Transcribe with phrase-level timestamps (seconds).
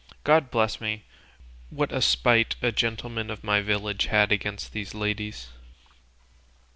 [0.23, 1.03] God bless me!
[1.69, 5.49] what a spite a gentleman of my village had against these ladies!"